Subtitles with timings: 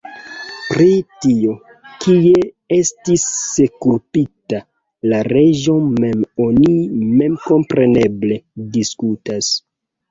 [0.69, 0.85] Pri
[1.25, 1.53] tio,
[2.05, 2.41] kie
[2.79, 4.63] estis sepultita
[5.13, 6.77] la reĝo mem, oni
[7.23, 8.45] memkompreneble
[8.77, 9.55] diskutas.